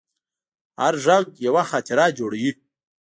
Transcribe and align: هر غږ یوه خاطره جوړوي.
هر 0.79 0.93
غږ 1.05 1.25
یوه 1.47 1.63
خاطره 1.69 2.05
جوړوي. 2.19 2.51